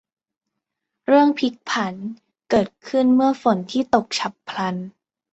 [1.07, 1.93] เรื่องพลิกผัน
[2.49, 4.75] เกิดขึ้นเหมือนฝนที่ตกฉับพลัน